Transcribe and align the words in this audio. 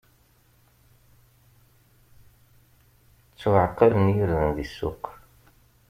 Ttwaɛqalen 3.31 4.05
yirden 4.15 4.49
di 4.55 4.65
ssuq! 4.69 5.03